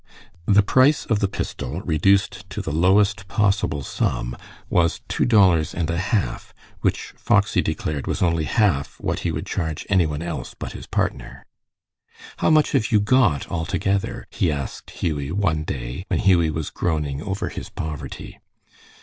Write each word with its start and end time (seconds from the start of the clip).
The 0.47 0.63
price 0.63 1.05
of 1.05 1.19
the 1.19 1.27
pistol 1.27 1.81
reduced 1.81 2.49
to 2.49 2.61
the 2.63 2.71
lowest 2.73 3.27
possible 3.27 3.83
sum, 3.83 4.35
was 4.67 5.01
two 5.07 5.25
dollars 5.25 5.75
and 5.75 5.91
a 5.91 5.99
half, 5.99 6.55
which 6.79 7.13
Foxy 7.15 7.61
declared 7.61 8.07
was 8.07 8.23
only 8.23 8.45
half 8.45 8.99
what 8.99 9.19
he 9.19 9.31
would 9.31 9.45
charge 9.45 9.85
any 9.89 10.07
one 10.07 10.23
else 10.23 10.55
but 10.57 10.71
his 10.71 10.87
partner. 10.87 11.45
"How 12.37 12.49
much 12.49 12.71
have 12.71 12.91
you 12.91 12.99
got 12.99 13.47
altogether?" 13.51 14.25
he 14.31 14.51
asked 14.51 14.89
Hughie 14.89 15.31
one 15.31 15.61
day, 15.61 16.05
when 16.07 16.17
Hughie 16.17 16.49
was 16.49 16.71
groaning 16.71 17.21
over 17.21 17.49
his 17.49 17.69
poverty. 17.69 18.39